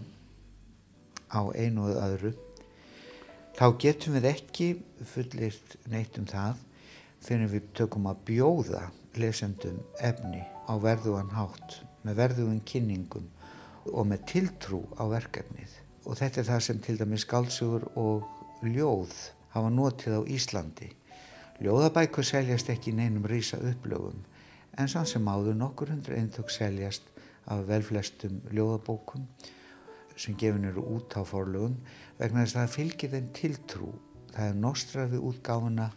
[1.30, 2.32] á einu og öðru
[3.58, 4.68] þá getum við ekki
[5.12, 6.62] fullirt neitt um það
[7.24, 8.86] fyrir við tökum að bjóða
[9.20, 13.26] lesendum efni á verðugan hátt með verðugan kynningum
[13.90, 15.72] og með tiltrú á verkefnið.
[16.06, 19.12] Og þetta er það sem til dæmis skálsugur og ljóð
[19.52, 20.90] hafa notið á Íslandi.
[21.60, 24.22] Ljóðabækur seljast ekki neinum rísa upplögum
[24.78, 27.04] en sann sem áður nokkur hundru eintök seljast
[27.50, 29.26] af velflestum ljóðabókum
[30.20, 31.78] sem gefin eru út á forlögun
[32.18, 33.90] vegna þess að það fylgir þeim tiltrú.
[34.30, 35.88] Það er nostrað við útgáfuna,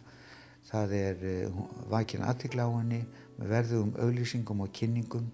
[0.70, 3.00] það er uh, vakin henni
[3.36, 5.30] með verðugum auglýsingum og kynningum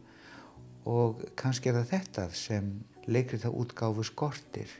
[0.90, 2.70] og kannski er það þetta sem
[3.06, 4.70] leikri það útgáfu skortir.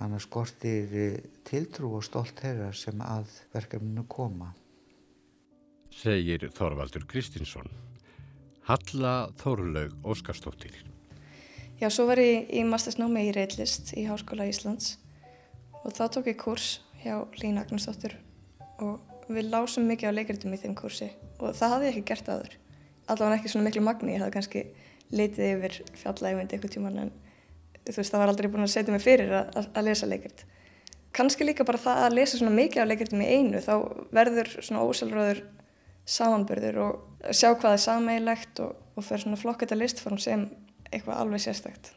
[0.00, 4.52] Hanna skortir uh, tiltrú og stolt þeirra sem að verkefninu koma.
[5.94, 7.70] Segir Þorvaldur Kristinsson.
[8.68, 10.87] Halla Þorlaug Óskarstóttir.
[11.78, 14.96] Já, svo var ég í mastersnámi í Reitlist í Háskóla Íslands
[15.84, 18.16] og þá tók ég kurs hjá Lína Agnarsdóttur
[18.82, 21.06] og við lásum mikið á leikritum í þeim kursi
[21.38, 22.58] og það hafði ég ekki gert aður.
[23.06, 24.64] Allavega ekki svona miklu magni, ég hafði kannski
[25.14, 27.16] litið yfir fjallægvind eitthvað tíman en
[27.86, 30.46] þú veist það var aldrei búin að setja mig fyrir að, að lesa leikrit.
[31.14, 33.74] Kannski líka bara það að lesa svona mikið á leikritum í einu þá
[34.18, 35.46] verður svona óselröður
[36.10, 40.50] samanbörður og sjá hvað er sameigilegt og, og fer svona flokketta listform sem
[40.92, 41.92] eitthvað alveg sérstakt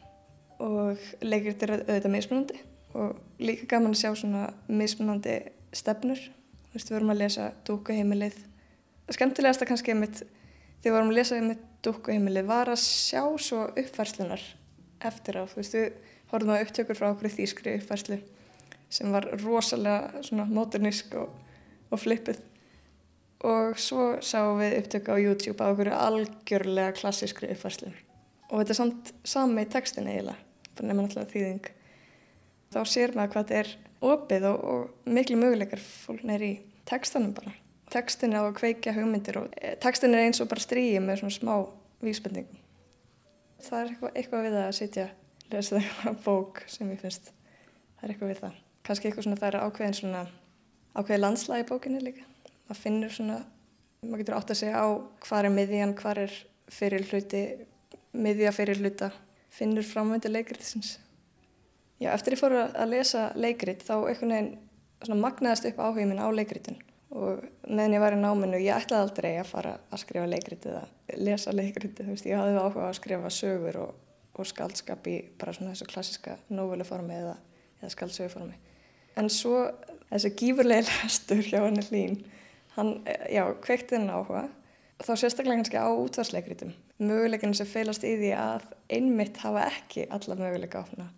[0.62, 2.60] og leikrit er auðvitað mismunandi
[2.92, 5.38] og líka gaman að sjá svona mismunandi
[5.74, 6.20] stefnur
[6.72, 8.36] Þú veist, við vorum að lesa dúkuheimilið.
[9.04, 10.22] Það skemmtilegasta kannski mitt,
[10.80, 14.44] þegar við vorum að lesa mitt dúkuheimilið var að sjá svo uppfærslunar
[15.04, 15.44] eftir á.
[15.50, 15.90] Þú veist, við
[16.30, 18.18] horfum á upptökur frá okkur þýskri uppfærslu
[18.88, 21.36] sem var rosalega svona modernísk og,
[21.92, 22.40] og flippið.
[23.44, 27.92] Og svo sáum við upptöku á YouTube á okkur algjörlega klassískri uppfærslu.
[28.52, 30.36] Og þetta er samt sami textin eiginlega,
[30.76, 31.70] bara nefnum alltaf þýðing.
[32.72, 33.70] Þá sér maður hvað þetta er
[34.12, 36.52] opið og, og miklu möguleikar fólknir í
[36.88, 37.54] textanum bara.
[37.92, 41.22] Textin er á að kveikja hugmyndir og e, textin er eins og bara stríði með
[41.22, 41.54] svona smá
[42.04, 42.60] vísbendingum.
[43.62, 45.08] Það er eitthvað, eitthvað við að sitja,
[45.52, 47.32] lesa eitthvað bók sem ég finnst.
[47.96, 48.62] Það er eitthvað við það.
[48.88, 50.22] Kanski eitthvað svona, það er ákveðin svona,
[50.96, 52.24] ákveði landslægi bókinni líka.
[52.68, 53.42] Það finnur svona,
[54.06, 54.88] maður getur átt að segja á
[55.26, 56.38] hvað er miðjan, hvað er
[56.72, 57.44] fyrir hluti,
[58.12, 59.10] miðja fyrir hluta,
[59.52, 60.96] finnur framvöndu leikriðsins.
[62.02, 66.28] Já, eftir ég fór að lesa leikrit þá einhvern veginn magnaðist upp áhugin minn á
[66.34, 66.78] leikritin
[67.12, 70.82] og meðan ég var í náminu, ég ætlaði aldrei að fara að skrifa leikrit eða
[71.20, 73.90] lesa leikrit, þú veist, ég hafði áhuga að skrifa sögur og,
[74.32, 77.34] og skaldskap í bara svona þessu klassiska nóvöluformi eða,
[77.82, 78.56] eða skaldsöguformi.
[79.20, 79.66] En svo
[80.08, 82.16] þessi gífurlega lestur hjá henni hlín,
[82.78, 82.94] hann,
[83.28, 84.46] já, kveikt þennan áhuga
[85.02, 86.70] þá sérstaklega kannski á útvarsleikritum.
[87.02, 91.10] Möguleikinu sem feilast í því að einmitt hafa ekki alla möguleika áfna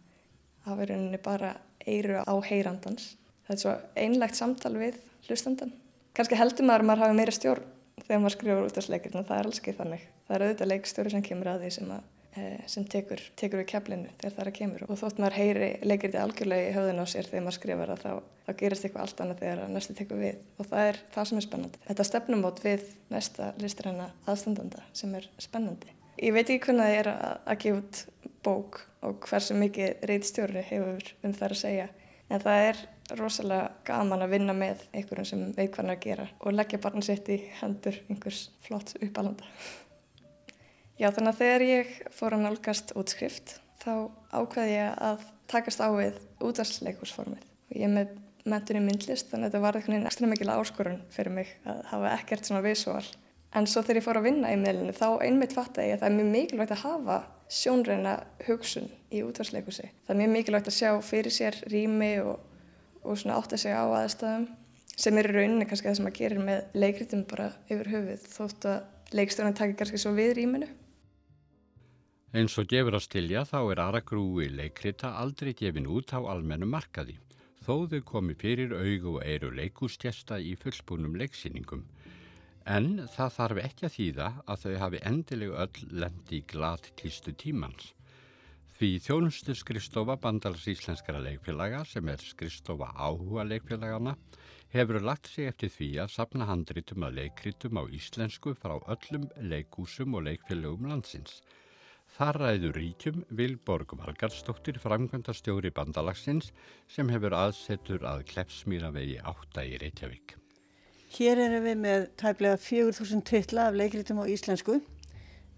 [0.64, 3.14] verður henni bara eiru á heyrandans.
[3.44, 5.72] Það er svo einlegt samtal við hlustandan.
[6.16, 7.70] Kanski heldur maður að maður hafi meira stjórn
[8.04, 10.06] þegar maður skrifur út af sleikirna, það er alls ekki þannig.
[10.24, 12.06] Það er auðvitað leikstjóri sem kemur að því sem, að,
[12.70, 14.84] sem tekur, tekur við keflinu þegar það er að kemur.
[14.88, 18.38] Og þótt maður heyri leikirti algjörlega í höfðun á sér þegar maður skrifar það, þá,
[18.46, 20.40] þá gerist eitthvað allt annað þegar næstu tekur við.
[20.58, 21.82] Og það er það sem er spennandi.
[21.88, 25.94] Þetta stefnumót við næsta listræna aðstandanda sem er spennandi.
[26.22, 28.02] Ég veit ekki hvernig það er að, að gefa út
[28.44, 31.88] bók og hversu mikið reytstjóri hefur um það að segja.
[32.32, 32.82] En það er
[33.18, 37.28] rosalega gaman að vinna með einhverjum sem veit er að gera og leggja barn sitt
[37.28, 39.44] í hendur einhvers flott uppalanda.
[41.00, 43.94] Já þannig að þegar ég fór að nálgast útskrift þá
[44.30, 47.42] ákveði ég að takast á við útvarsleikursformið.
[47.74, 51.52] Ég er með mentunni myndlist þannig að þetta var eitthvað ekstra mikil áskorun fyrir mig
[51.66, 53.04] að hafa ekkert svona visuál
[53.54, 56.00] En svo þegar ég fór að vinna í miðlunni þá einmitt fatt að ég að
[56.02, 57.18] það er mjög mikilvægt að hafa
[57.54, 58.14] sjónreina
[58.48, 59.90] hugsun í útvarsleikusi.
[60.02, 62.40] Það er mjög mikilvægt að sjá fyrir sér rými og,
[63.06, 64.48] og svona átt að segja á aðstæðum
[65.04, 68.68] sem er í rauninni kannski það sem að gerir með leikritum bara yfir höfuð þótt
[68.72, 70.70] að leikstjónan takir kannski svo við rýminu.
[72.34, 77.14] Eins og gefur að stilja þá er Aragrúi leikrita aldrei gefin út á almennu markaði
[77.62, 81.84] þó þau komi fyrir aug og eiru leikústjesta í fullbúnum leiksýningum.
[82.66, 87.36] En það þarf ekki að þýða að þau hafi endilegu öll lendi í glat klistu
[87.38, 87.92] tímans.
[88.74, 94.18] Því þjónustu skristofa bandals íslenskara leikfélaga sem er skristofa áhuga leikfélagana
[94.74, 100.18] hefur lagt sig eftir því að sapna handritum að leikritum á íslensku frá öllum leikúsum
[100.18, 101.44] og leikfélagum landsins.
[102.14, 106.52] Þar ræður ríkjum Vilborg Valgarstóttir framkvæmda stjóri bandalagsins
[106.86, 110.36] sem hefur aðsetur að Klepsmýra vegi átta í Reykjavík.
[111.16, 114.76] Hér erum við með tæplega 4.000 titla af leikritum á íslensku.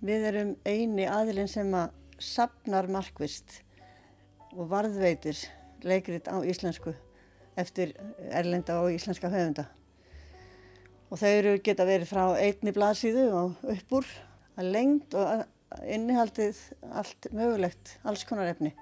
[0.01, 1.93] Við erum eini aðilinn sem að
[2.25, 3.59] sapnar markvist
[4.55, 5.43] og varðveitir
[5.85, 6.95] leikrit á íslensku
[7.61, 7.93] eftir
[8.31, 9.67] erlenda og íslenska höfunda.
[11.13, 14.09] Og þau eru geta verið frá einni blaðsíðu og uppur
[14.57, 15.45] að lengt og
[15.87, 16.59] innihaldið
[16.95, 18.73] allt mögulegt, alls konar efni,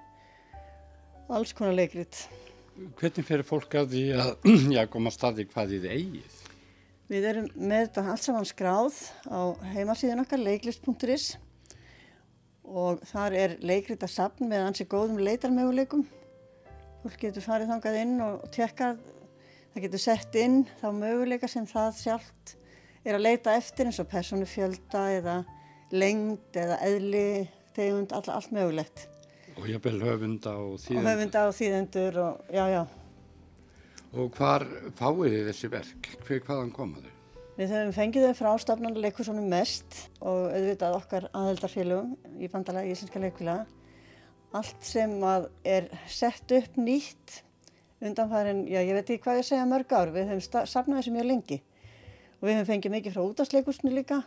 [1.29, 2.25] alls konar leikrit.
[2.99, 6.41] Hvernig fyrir fólk að því að já, koma staði hvað þið eigið?
[7.05, 11.35] Við erum með þetta allt saman skráð á heimasíðun okkar leiklist.is
[12.65, 16.05] og þar er leikrita sapn með ansi góðum leitarmöguleikum.
[17.03, 19.03] Fólk getur farið þangað inn og tjekkað,
[19.73, 22.55] það getur sett inn þá möguleika sem það sjálft
[23.05, 25.35] er að leita eftir eins og personufjölda eða
[25.93, 27.27] lengd eða eðli,
[27.75, 29.07] tegund, all, allt mögulegt.
[29.55, 31.01] Og jábel höfunda og þýðendur.
[31.01, 32.81] Og höfunda og þýðendur og já, já.
[34.15, 34.65] Og hvar
[34.97, 36.09] fáið þið þessi verk?
[36.25, 37.13] Hver hvaðan komaðu?
[37.55, 43.21] Við höfum fengið þau frá stafnarnar leikursónum mest og auðvitað okkar aðeldarfélögum í bandalagi Íslenska
[43.23, 43.61] leikvila.
[44.55, 47.41] Allt sem að er sett upp nýtt
[48.03, 51.29] undanfærin, já ég veit ekki hvað ég segja mörg ár, við höfum safnað þessu mjög
[51.31, 51.61] lengi
[52.35, 54.19] og við höfum fengið mikið frá útastleikursinu líka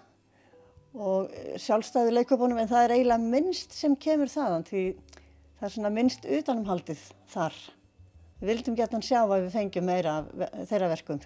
[0.99, 1.32] og
[1.62, 4.84] sjálfstæðu leikvöpunum en það er eiginlega minnst sem kemur þaðan því
[5.59, 7.59] það er svona minnst utanumhaldið þar.
[8.38, 11.22] Við vildum geta hann sjá að við fengjum meira af þeirra verkum.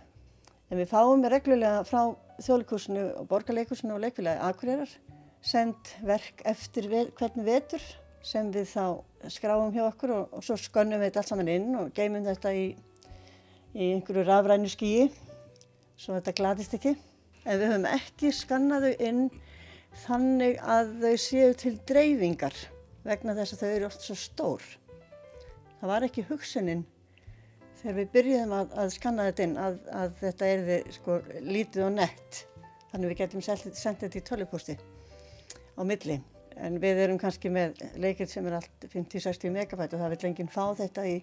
[0.72, 4.94] En við fáum reglulega frá þjóðlikursinu og borgarleikursinu og leikfélagi Akureyrar
[5.44, 7.84] sendt verk eftir við, hvernig vetur
[8.24, 8.84] sem við þá
[9.32, 12.54] skráum hjá okkur og, og svo skönnum við þetta allt saman inn og geymum þetta
[12.54, 12.66] í,
[13.74, 15.08] í einhverju rafrænu skíi
[15.98, 16.94] svo þetta glatist ekki.
[17.42, 19.22] En við höfum ekki skannað þau inn
[20.04, 22.56] þannig að þau séu til dreifingar
[23.06, 24.64] vegna þess að þau eru oft svo stór.
[25.80, 26.84] Það var ekki hugsunin
[27.80, 31.96] þegar við byrjuðum að, að skanna þetta inn að, að þetta erði sko, lítið og
[31.96, 32.42] nett.
[32.92, 34.76] Þannig við getum sendið þetta í tölvupústi
[35.74, 36.20] á milli.
[36.62, 40.52] En við erum kannski með leikir sem er allt 50-60 megabæt og það vil lengið
[40.52, 41.16] fá þetta í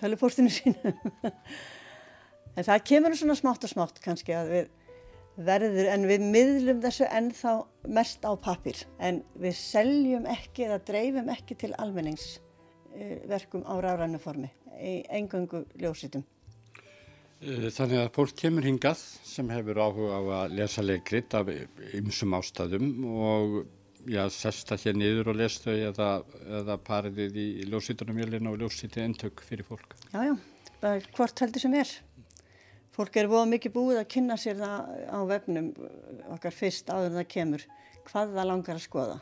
[0.00, 0.94] tölvupústinu sínu.
[2.56, 4.72] en það kemur svona smátt og smátt kannski að við
[5.36, 7.54] verður en við miðlum þessu ennþá
[7.96, 14.50] mest á pappir en við seljum ekki eða dreifum ekki til almenningsverkum á ráðrannu formi
[14.78, 16.24] í engöngu ljósitum.
[17.44, 21.50] Eh, þannig að fólk kemur hingað sem hefur áhuga á að lesa leikrit af
[21.92, 23.66] ymsum ástæðum og
[24.06, 26.08] já, sesta hér niður og lesa þau eða,
[26.60, 29.96] eða pariðið í ljósitunumjölinu og ljósitið endtök fyrir fólk.
[30.12, 30.34] Já, já,
[31.16, 31.92] hvort heldur sem er.
[32.94, 35.70] Fólk er voða mikið búið að kynna sér það á vefnum
[36.36, 37.64] okkar fyrst áður en það kemur
[38.06, 39.16] hvað það langar að skoða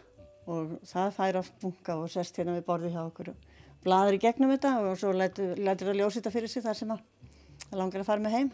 [0.53, 3.49] og það fær oft bunga og sest hérna við borðið hjá okkur og
[3.87, 7.79] bladur í gegnum þetta og svo lætur það ljósa þetta fyrir sig þar sem það
[7.81, 8.53] langar að fara með heim.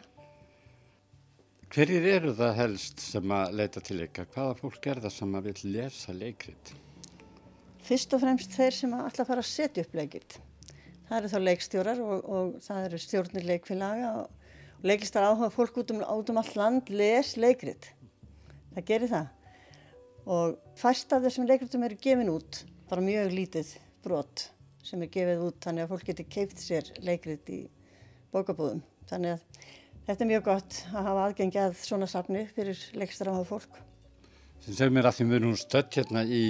[1.68, 4.28] Hverjir eru það helst sem að leita til ykkar?
[4.32, 6.74] Hvaða fólk er það sem að vil lesa leikrit?
[7.84, 10.38] Fyrst og fremst þeir sem að alltaf fara að setja upp leikrit.
[11.08, 14.37] Það eru þá leikstjórar og, og það eru stjórnir leikfélaga og
[14.84, 17.90] leiklistar áhuga fólk út um, út um all land les leikrit.
[18.74, 19.32] Það gerir það.
[20.28, 23.74] Og fæst af þessum leikritum eru gefin út, bara mjög lítið
[24.04, 24.48] brot
[24.84, 27.58] sem er gefið út þannig að fólk getur keift sér leikrit í
[28.32, 28.80] bókabúðum.
[29.08, 29.66] Þannig að
[30.06, 33.82] þetta er mjög gott að hafa aðgengi að svona safni fyrir leiklistar áhuga fólk.
[34.64, 36.44] Sem segir mér að því við erum stödd hérna í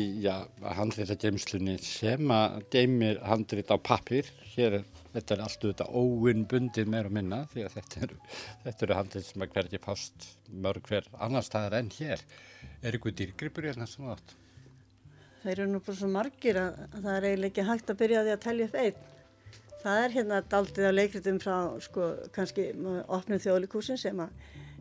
[0.78, 4.30] handritageimslunni sem að geimir handrit á pappir.
[4.54, 4.86] Hér er,
[5.18, 8.18] þetta er allt auðvitað óvinnbundið meir og minna því að þetta eru,
[8.72, 10.28] eru handrit sem að hvergi fást
[10.66, 12.22] mörg hver annar staðar enn hér.
[12.82, 14.34] Er ykkur dýrgripur hérna sem átt?
[15.42, 18.24] Það eru nú bara svo margir að, að það er eiginlega ekki hægt að byrja
[18.24, 19.04] því að telja upp einn.
[19.78, 22.70] Það er hérna daldið á leikritum frá sko kannski
[23.06, 24.32] opnum þjóðlikúsin sem að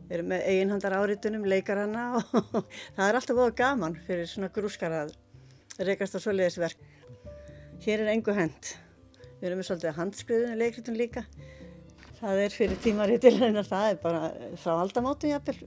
[0.08, 2.04] Við erum með eiginhandar áritunum, leikaranna
[2.40, 2.60] og
[2.96, 5.12] það er alltaf búið gaman fyrir svona grúskar að
[5.84, 6.86] reykast á svoleiðisverk.
[7.84, 8.70] Hér er engu hend.
[9.38, 11.24] Við erum svolítið handskriðunni leikritun líka.
[12.18, 14.22] Það er fyrir tímaritilegna, það er bara
[14.58, 15.58] frá aldamótum jafnvel,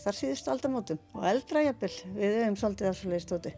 [0.00, 1.92] þar síðust aldamótum og eldra jafnvel.
[2.16, 3.52] Við erum svolítið af svoleiðistóti.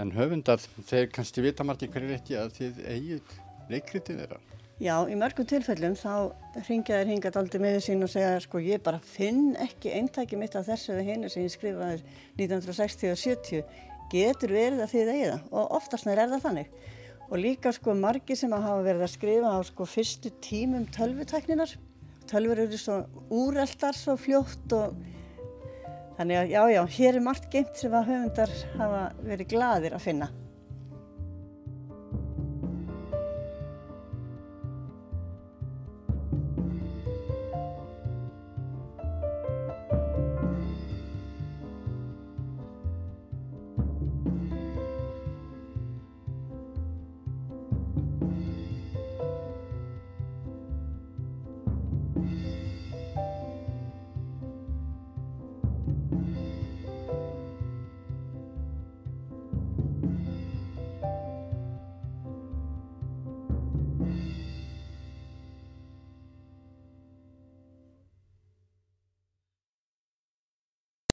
[0.00, 3.36] En höfundar, þeir kannski vita margir hverju ekki að þið eigið
[3.70, 4.40] leikritið þeirra?
[4.80, 6.32] Já, í mörgum tilfellum þá
[6.64, 10.56] ringja þér hingat aldrei með sín og segja sko ég bara finn ekki eintæki mitt
[10.56, 11.98] af þessu eða hinu sem ég skrifaði
[12.40, 13.74] 1960 og 70
[14.10, 16.72] getur verið að þið eigið það og oftast er það þannig
[17.30, 21.76] og líka sko margi sem að hafa verið að skrifa á sko fyrstu tímum tölvutækninar
[22.30, 23.00] tölvur eru svo
[23.30, 24.98] úreldar svo fljótt og
[26.18, 30.06] þannig að já já, hér er margt geimt sem að höfundar hafa verið gladir að
[30.08, 30.30] finna